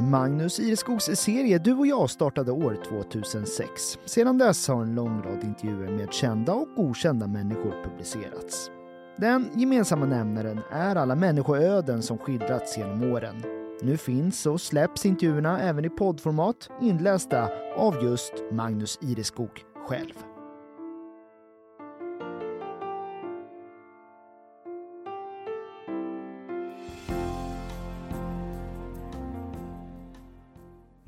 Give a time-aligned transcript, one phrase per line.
[0.00, 3.98] Magnus Ireskogs serie Du och jag startade år 2006.
[4.04, 8.70] Sedan dess har en lång rad intervjuer med kända och okända människor publicerats.
[9.16, 13.42] Den gemensamma nämnaren är alla människoöden som skildrats genom åren.
[13.82, 20.29] Nu finns och släpps intervjuerna även i poddformat inlästa av just Magnus Ireskog själv.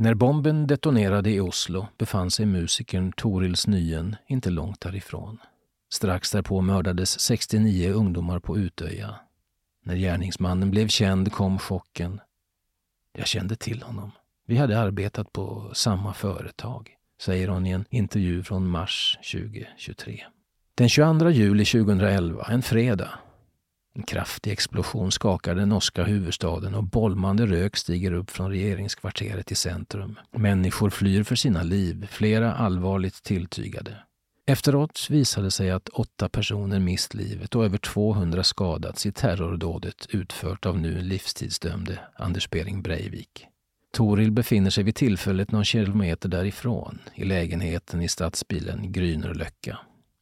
[0.02, 5.38] När bomben detonerade i Oslo befann sig musikern Torils Nyen inte långt därifrån.
[5.92, 9.15] Strax därpå mördades 69 ungdomar på Utöja.
[9.84, 12.20] När gärningsmannen blev känd kom chocken.
[13.12, 14.11] Jag kände till honom.
[14.47, 20.25] Vi hade arbetat på samma företag, säger hon i en intervju från mars 2023.
[20.75, 23.11] Den 22 juli 2011, en fredag,
[23.95, 29.55] en kraftig explosion skakar den norska huvudstaden och bolmande rök stiger upp från regeringskvarteret i
[29.55, 30.19] centrum.
[30.31, 33.97] Människor flyr för sina liv, flera allvarligt tilltygade.
[34.47, 40.67] Efteråt visade sig att åtta personer mist livet och över 200 skadats i terrordådet utfört
[40.67, 43.47] av nu livstidsdömde Anders Behring Breivik.
[43.93, 49.79] Toril befinner sig vid tillfället någon kilometer därifrån, i lägenheten i stadsbilen Grynerlöcka.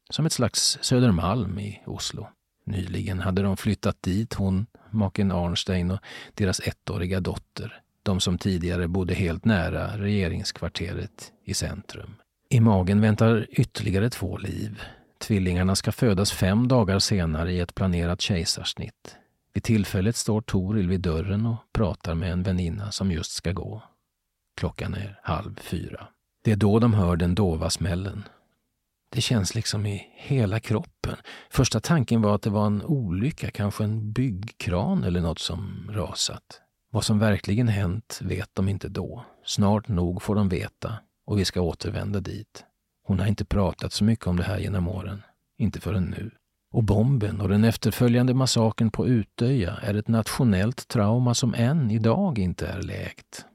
[0.09, 2.27] Som ett slags Södermalm i Oslo.
[2.71, 5.99] Nyligen hade de flyttat dit, hon, maken Arnstein och
[6.33, 7.81] deras ettåriga dotter.
[8.03, 12.15] De som tidigare bodde helt nära regeringskvarteret i centrum.
[12.49, 14.81] I magen väntar ytterligare två liv.
[15.19, 19.15] Tvillingarna ska födas fem dagar senare i ett planerat kejsarsnitt.
[19.53, 23.83] Vid tillfället står Toril vid dörren och pratar med en väninna som just ska gå.
[24.57, 26.07] Klockan är halv fyra.
[26.43, 28.23] Det är då de hör den dova smällen.
[29.13, 31.15] Det känns liksom i hela kroppen.
[31.49, 36.61] Första tanken var att det var en olycka, kanske en byggkran eller något som rasat.
[36.91, 39.25] Vad som verkligen hänt vet de inte då.
[39.45, 40.93] Snart nog får de veta
[41.25, 42.63] och vi ska återvända dit.
[43.03, 45.21] Hon har inte pratat så mycket om det här genom åren.
[45.57, 46.31] Inte förrän nu.
[46.71, 52.39] Och bomben och den efterföljande massakern på Utöja är ett nationellt trauma som än idag
[52.39, 53.45] inte är läkt.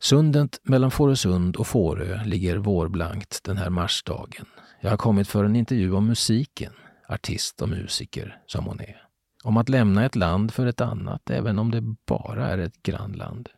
[0.00, 4.46] Sundet mellan Fårösund och Fårö ligger vårblankt den här marsdagen.
[4.80, 6.72] Jag har kommit för en intervju om musiken,
[7.08, 9.02] artist och musiker som hon är.
[9.44, 13.48] Om att lämna ett land för ett annat, även om det bara är ett grannland.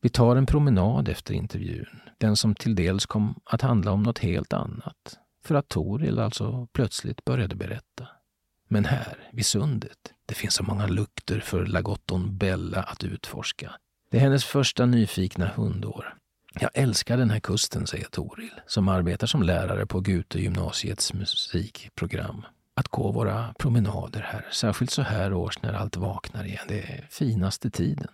[0.00, 4.18] Vi tar en promenad efter intervjun, den som till dels kom att handla om något
[4.18, 5.18] helt annat.
[5.44, 8.08] För att Toril alltså plötsligt började berätta.
[8.68, 13.72] Men här, vid sundet, det finns så många lukter för lagotton Bella att utforska.
[14.10, 16.17] Det är hennes första nyfikna hundår.
[16.60, 22.44] Jag älskar den här kusten, säger Toril, som arbetar som lärare på Gute gymnasiets musikprogram.
[22.74, 27.06] Att gå våra promenader här, särskilt så här års när allt vaknar igen, det är
[27.10, 28.08] finaste tiden.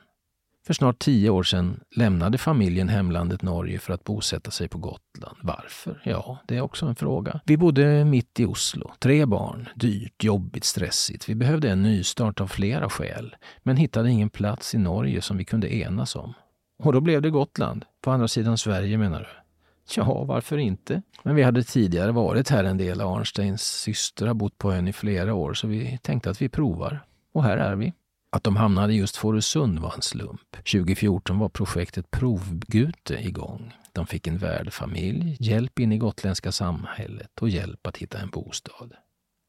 [0.67, 5.37] För snart tio år sedan lämnade familjen hemlandet Norge för att bosätta sig på Gotland.
[5.43, 6.03] Varför?
[6.05, 7.41] Ja, det är också en fråga.
[7.45, 8.93] Vi bodde mitt i Oslo.
[8.99, 9.69] Tre barn.
[9.75, 11.29] Dyrt, jobbigt, stressigt.
[11.29, 15.45] Vi behövde en nystart av flera skäl, men hittade ingen plats i Norge som vi
[15.45, 16.35] kunde enas om.
[16.79, 17.85] Och då blev det Gotland.
[18.01, 19.27] På andra sidan Sverige menar du?
[19.97, 21.03] Ja, varför inte?
[21.23, 23.01] Men vi hade tidigare varit här en del.
[23.01, 27.01] Arnsteins syster har bott på ön i flera år, så vi tänkte att vi provar.
[27.33, 27.93] Och här är vi.
[28.31, 30.57] Att de hamnade just Fårösund var en slump.
[30.57, 33.73] 2014 var projektet Provgute igång.
[33.93, 38.95] De fick en värdfamilj, hjälp in i gotländska samhället och hjälp att hitta en bostad.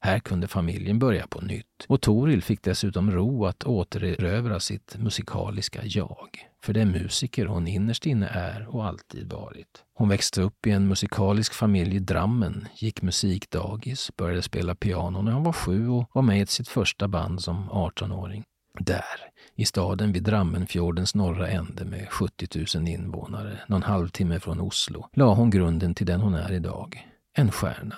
[0.06, 5.82] Här kunde familjen börja på nytt och Toril fick dessutom ro att återerövra sitt musikaliska
[5.84, 6.28] jag.
[6.64, 9.84] För det är musiker hon innerst inne är och alltid varit.
[9.94, 15.32] Hon växte upp i en musikalisk familj i Drammen, gick musikdagis, började spela piano när
[15.32, 18.44] hon var sju och var med i sitt första band som 18-åring.
[18.80, 25.10] Där, i staden vid Drammenfjordens norra ände med 70 000 invånare, någon halvtimme från Oslo,
[25.14, 27.08] la hon grunden till den hon är idag.
[27.34, 27.96] En stjärna.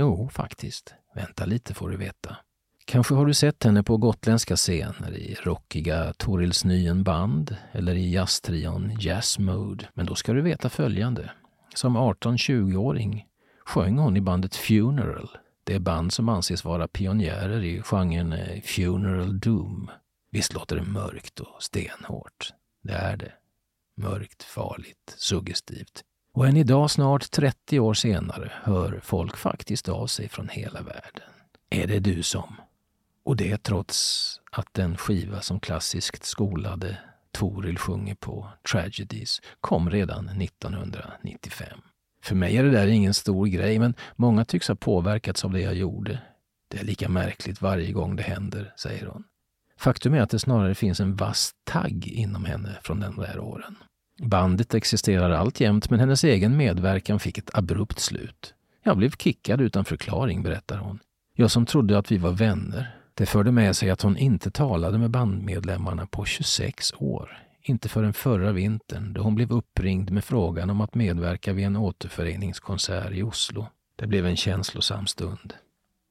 [0.00, 0.94] Jo, faktiskt.
[1.14, 2.36] Vänta lite får du veta.
[2.84, 8.12] Kanske har du sett henne på gotländska scener i rockiga Torils Nyen band eller i
[8.12, 9.88] jazztrion Jazz Mode.
[9.94, 11.30] Men då ska du veta följande.
[11.74, 13.26] Som 18-20-åring
[13.64, 15.30] sjöng hon i bandet Funeral.
[15.64, 19.90] Det band som anses vara pionjärer i genren eh, Funeral Doom.
[20.30, 22.52] Visst låter det mörkt och stenhårt?
[22.82, 23.32] Det är det.
[23.96, 26.04] Mörkt, farligt, suggestivt.
[26.38, 31.30] Och än idag, snart 30 år senare, hör folk faktiskt av sig från hela världen.
[31.70, 32.54] Är det du som?
[33.24, 36.98] Och det trots att den skiva som klassiskt skolade
[37.32, 41.80] Toril sjunger på, Tragedies, kom redan 1995.
[42.22, 45.60] För mig är det där ingen stor grej, men många tycks ha påverkats av det
[45.60, 46.18] jag gjorde.
[46.68, 49.24] Det är lika märkligt varje gång det händer, säger hon.
[49.78, 53.76] Faktum är att det snarare finns en vass tagg inom henne från de där åren.
[54.18, 58.54] Bandet existerar alltjämt men hennes egen medverkan fick ett abrupt slut.
[58.82, 60.98] Jag blev kickad utan förklaring, berättar hon.
[61.34, 62.98] Jag som trodde att vi var vänner.
[63.14, 67.38] Det förde med sig att hon inte talade med bandmedlemmarna på 26 år.
[67.62, 71.76] Inte förrän förra vintern då hon blev uppringd med frågan om att medverka vid en
[71.76, 73.66] återföreningskonsert i Oslo.
[73.96, 75.54] Det blev en känslosam stund.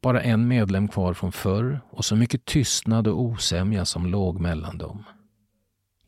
[0.01, 4.77] Bara en medlem kvar från förr och så mycket tystnad och osämja som låg mellan
[4.77, 5.03] dem.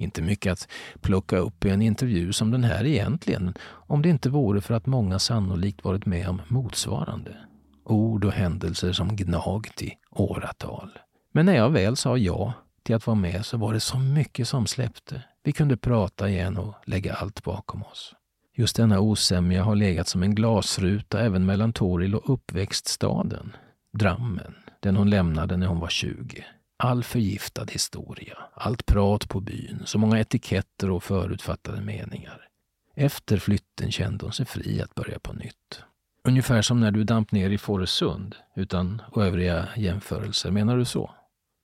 [0.01, 0.67] Inte mycket att
[1.01, 4.85] plocka upp i en intervju som den här egentligen, om det inte vore för att
[4.85, 7.37] många sannolikt varit med om motsvarande.
[7.83, 10.99] Ord och händelser som gnagt i åratal.
[11.31, 12.53] Men när jag väl sa ja
[12.83, 15.23] till att vara med så var det så mycket som släppte.
[15.43, 18.15] Vi kunde prata igen och lägga allt bakom oss.
[18.55, 23.55] Just denna osämja har legat som en glasruta även mellan Toril och uppväxtstaden,
[23.93, 26.45] Drammen, den hon lämnade när hon var 20.
[26.83, 32.47] All förgiftad historia, allt prat på byn, så många etiketter och förutfattade meningar.
[32.95, 35.83] Efter flytten kände hon sig fri att börja på nytt.
[36.23, 40.51] Ungefär som när du damp ner i Fårösund, utan övriga jämförelser.
[40.51, 41.11] Menar du så?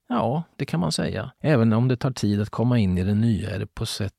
[0.09, 1.31] Ja, det kan man säga.
[1.39, 4.13] Även om det tar tid att komma in i det nya är det på sätt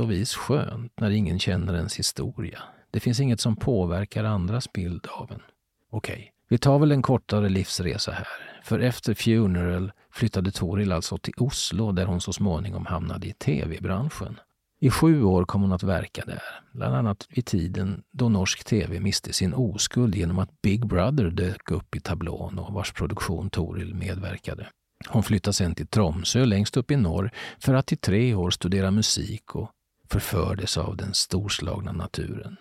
[0.00, 2.62] och vis skönt när ingen känner ens historia.
[2.90, 5.42] Det finns inget som påverkar andras bild av en.
[5.90, 6.28] Okej, okay.
[6.48, 8.26] vi tar väl en kortare livsresa här.
[8.62, 14.40] För efter Funeral flyttade Toril alltså till Oslo där hon så småningom hamnade i tv-branschen.
[14.82, 16.42] I sju år kom hon att verka där,
[16.72, 21.70] bland annat vid tiden då norsk tv miste sin oskuld genom att Big Brother dök
[21.70, 24.66] upp i tablån och vars produktion Toril medverkade.
[25.08, 28.90] Hon flyttade sen till Tromsö längst upp i norr för att i tre år studera
[28.90, 29.70] musik och
[30.08, 32.56] förfördes av den storslagna naturen.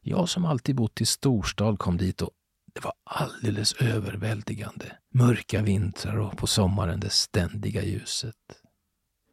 [0.00, 2.30] Jag som alltid bott i storstad kom dit och
[2.74, 4.84] det var alldeles överväldigande.
[5.10, 8.34] Mörka vintrar och på sommaren det ständiga ljuset.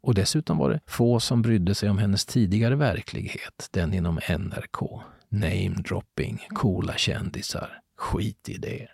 [0.02, 5.02] Och dessutom var det få som brydde sig om hennes tidigare verklighet, den inom NRK.
[5.28, 7.80] Name-dropping, coola kändisar.
[7.96, 8.88] Skit i det.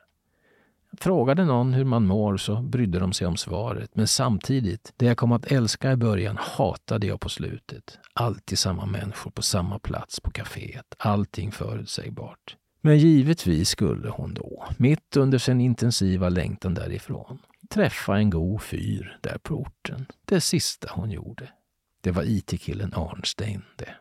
[1.01, 3.91] Frågade någon hur man mår så brydde de sig om svaret.
[3.95, 7.99] Men samtidigt, det jag kom att älska i början hatade jag på slutet.
[8.13, 10.95] Alltid samma människor på samma plats på kaféet.
[10.99, 12.57] Allting förutsägbart.
[12.81, 17.39] Men givetvis skulle hon då, mitt under sin intensiva längtan därifrån,
[17.69, 20.07] träffa en god fyr där på orten.
[20.25, 21.49] Det sista hon gjorde.
[22.01, 23.95] Det var IT-killen Arnstein det.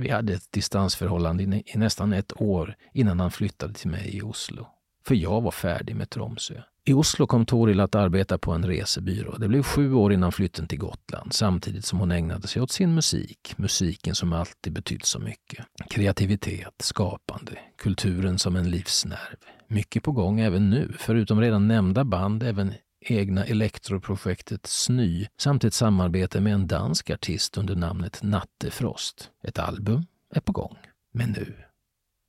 [0.00, 4.66] Vi hade ett distansförhållande i nästan ett år innan han flyttade till mig i Oslo.
[5.06, 6.62] För jag var färdig med Tromsö.
[6.86, 9.36] I Oslo kom Toril att arbeta på en resebyrå.
[9.38, 12.94] Det blev sju år innan flytten till Gotland, samtidigt som hon ägnade sig åt sin
[12.94, 13.54] musik.
[13.56, 15.66] Musiken som alltid betytt så mycket.
[15.90, 19.36] Kreativitet, skapande, kulturen som en livsnerv.
[19.68, 25.74] Mycket på gång även nu, förutom redan nämnda band, även egna elektroprojektet Sny samt ett
[25.74, 29.30] samarbete med en dansk artist under namnet Nattefrost.
[29.44, 30.76] Ett album är på gång.
[31.12, 31.54] Men nu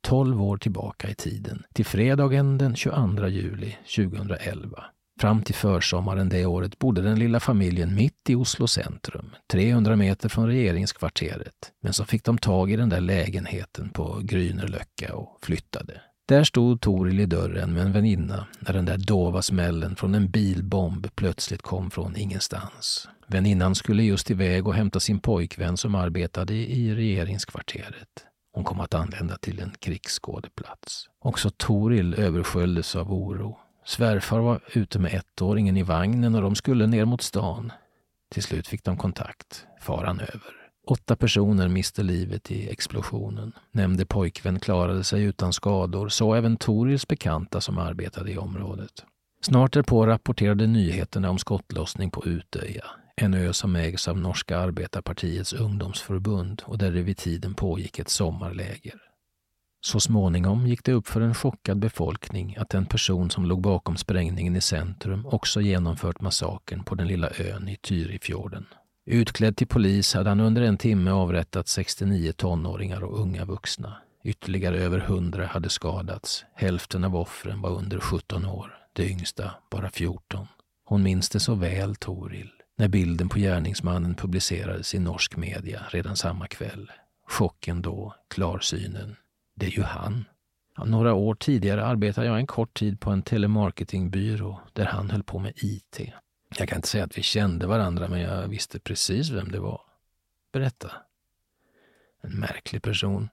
[0.06, 4.84] 12 år tillbaka i tiden, till fredagen den 22 juli 2011.
[5.20, 10.28] Fram till försommaren det året bodde den lilla familjen mitt i Oslo centrum, 300 meter
[10.28, 11.72] från regeringskvarteret.
[11.82, 16.00] Men så fick de tag i den där lägenheten på Grynerlöcka och flyttade.
[16.28, 20.30] Där stod Toril i dörren med en väninna när den där dova smällen från en
[20.30, 23.08] bilbomb plötsligt kom från ingenstans.
[23.26, 28.25] Väninnan skulle just iväg och hämta sin pojkvän som arbetade i regeringskvarteret.
[28.56, 31.08] Hon kom att anlända till en krigsskådeplats.
[31.18, 33.58] Också Toril översköljdes av oro.
[33.84, 37.72] Svärfar var ute med ettåringen i vagnen och de skulle ner mot stan.
[38.30, 40.70] Till slut fick de kontakt, faran över.
[40.86, 43.52] Åtta personer miste livet i explosionen.
[43.72, 49.04] Nämnde pojkvän klarade sig utan skador, så även Torils bekanta som arbetade i området.
[49.42, 52.84] Snart därpå rapporterade nyheterna om skottlossning på Utöja
[53.22, 58.08] en ö som ägs av Norska arbetarpartiets ungdomsförbund och där det vid tiden pågick ett
[58.08, 58.94] sommarläger.
[59.80, 63.96] Så småningom gick det upp för en chockad befolkning att den person som låg bakom
[63.96, 68.66] sprängningen i centrum också genomfört massakern på den lilla ön i Tyrifjorden.
[69.06, 73.96] Utklädd till polis hade han under en timme avrättat 69 tonåringar och unga vuxna.
[74.24, 76.44] Ytterligare över 100 hade skadats.
[76.54, 80.46] Hälften av offren var under 17 år, det yngsta bara 14.
[80.84, 86.16] Hon minns det så väl, Toril när bilden på gärningsmannen publicerades i norsk media redan
[86.16, 86.90] samma kväll.
[87.28, 89.16] Chocken då, klarsynen.
[89.54, 90.24] Det är ju han.
[90.76, 95.22] Ja, några år tidigare arbetade jag en kort tid på en telemarketingbyrå där han höll
[95.22, 96.00] på med IT.
[96.58, 99.80] Jag kan inte säga att vi kände varandra, men jag visste precis vem det var.
[100.52, 100.92] Berätta.
[102.22, 103.28] En märklig person.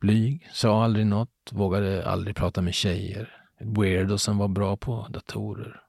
[0.00, 3.46] Blyg, sa aldrig något, vågade aldrig prata med tjejer.
[3.58, 5.82] Ett weirdo som var bra på datorer.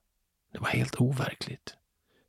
[0.53, 1.77] Det var helt overkligt.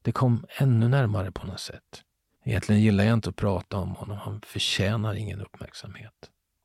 [0.08, 2.02] Det kom ännu närmare på något sätt.
[2.44, 4.18] Egentligen gillar jag inte att prata om honom.
[4.18, 6.12] Han förtjänar ingen uppmärksamhet.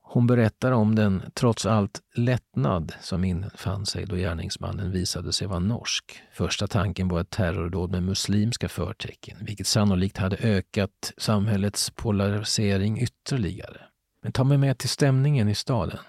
[0.01, 5.59] Hon berättar om den, trots allt, lättnad som infann sig då gärningsmannen visade sig vara
[5.59, 6.21] norsk.
[6.31, 13.81] Första tanken var ett terrordåd med muslimska förtecken, vilket sannolikt hade ökat samhällets polarisering ytterligare.
[14.21, 16.00] Men ta mig med till stämningen i staden.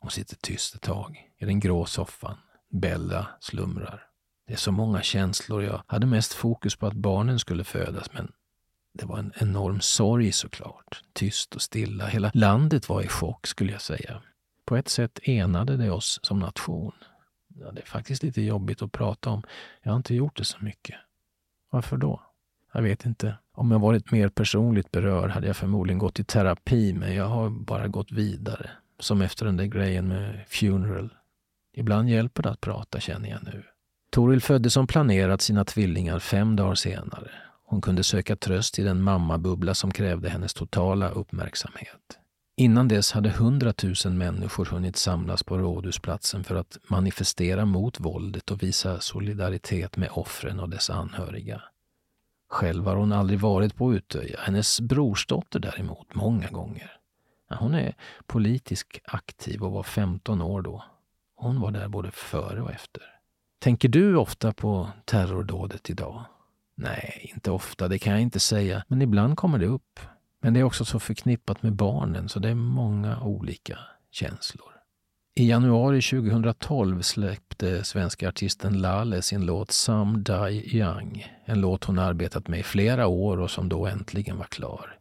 [0.00, 2.36] Hon sitter tyst ett tag i den grå soffan.
[2.72, 4.09] Bella slumrar.
[4.50, 5.62] Det är så många känslor.
[5.62, 8.32] Jag hade mest fokus på att barnen skulle födas, men
[8.94, 11.02] det var en enorm sorg såklart.
[11.12, 12.06] Tyst och stilla.
[12.06, 14.22] Hela landet var i chock skulle jag säga.
[14.64, 16.92] På ett sätt enade det oss som nation.
[17.48, 19.42] Ja, det är faktiskt lite jobbigt att prata om.
[19.82, 20.96] Jag har inte gjort det så mycket.
[21.70, 22.22] Varför då?
[22.72, 23.34] Jag vet inte.
[23.52, 27.50] Om jag varit mer personligt berörd hade jag förmodligen gått i terapi, men jag har
[27.50, 28.70] bara gått vidare.
[28.98, 31.14] Som efter den där grejen med Funeral.
[31.72, 33.62] Ibland hjälper det att prata, känner jag nu.
[34.10, 37.30] Toril födde som planerat sina tvillingar fem dagar senare.
[37.64, 42.18] Hon kunde söka tröst i den mammabubbla som krävde hennes totala uppmärksamhet.
[42.56, 48.62] Innan dess hade hundratusen människor hunnit samlas på Rådhusplatsen för att manifestera mot våldet och
[48.62, 51.62] visa solidaritet med offren och dess anhöriga.
[52.48, 54.40] Själv har hon aldrig varit på Utöja.
[54.40, 56.96] Hennes brorsdotter däremot, många gånger.
[57.48, 57.94] Hon är
[58.26, 60.84] politiskt aktiv och var 15 år då.
[61.36, 63.02] Hon var där både före och efter.
[63.60, 66.24] Tänker du ofta på terrordådet idag?
[66.76, 68.84] Nej, inte ofta, det kan jag inte säga.
[68.88, 70.00] Men ibland kommer det upp.
[70.42, 73.78] Men det är också så förknippat med barnen så det är många olika
[74.10, 74.70] känslor.
[75.34, 81.26] I januari 2012 släppte svenska artisten Laleh sin låt Some Die Young.
[81.44, 84.98] En låt hon arbetat med i flera år och som då äntligen var klar.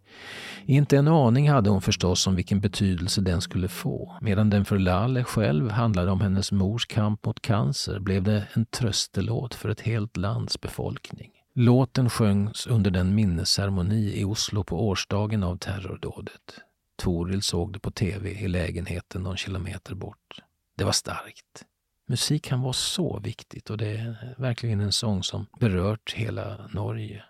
[0.66, 4.18] Inte en aning hade hon förstås om vilken betydelse den skulle få.
[4.22, 8.66] Medan den för Lalle själv handlade om hennes mors kamp mot cancer blev det en
[8.66, 11.32] tröstelåt för ett helt lands befolkning.
[11.54, 16.60] Låten sjöngs under den minnesceremoni i Oslo på årsdagen av terrordådet.
[16.96, 20.42] Toril såg det på tv i lägenheten någon kilometer bort.
[20.78, 21.66] Det var starkt.
[22.08, 27.24] Musik kan vara så viktigt och det är verkligen en sång som berört hela Norge.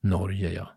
[0.00, 0.72] Norge, ja.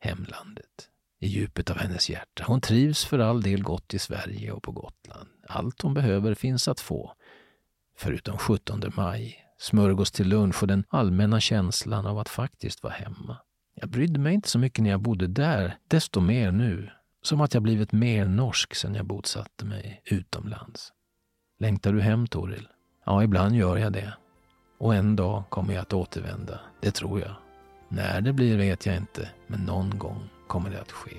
[0.00, 0.88] Hemlandet.
[1.20, 2.44] I djupet av hennes hjärta.
[2.46, 5.28] Hon trivs för all del gott i Sverige och på Gotland.
[5.48, 7.14] Allt hon behöver finns att få.
[7.96, 13.36] Förutom 17 maj, smörgås till lunch och den allmänna känslan av att faktiskt vara hemma.
[13.74, 16.90] Jag brydde mig inte så mycket när jag bodde där, desto mer nu.
[17.22, 20.92] Som att jag blivit mer norsk sen jag bosatte mig utomlands.
[21.58, 22.68] Längtar du hem, Toril?
[23.06, 24.14] Ja, ibland gör jag det.
[24.78, 27.47] Och en dag kommer jag att återvända, det tror jag.
[27.88, 31.16] När det blir vet jag inte, men någon gång kommer det att ske.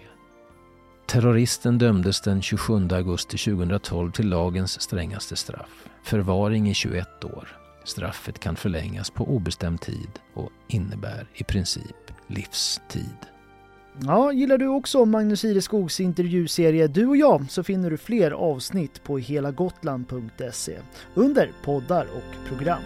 [1.07, 5.87] Terroristen dömdes den 27 augusti 2012 till lagens strängaste straff.
[6.03, 7.47] Förvaring i 21 år.
[7.83, 13.17] Straffet kan förlängas på obestämd tid och innebär i princip livstid.
[14.01, 19.03] Ja, gillar du också Magnus Ireskogs intervjuserie Du och jag så finner du fler avsnitt
[19.03, 20.77] på helagotland.se
[21.13, 22.83] under poddar och program.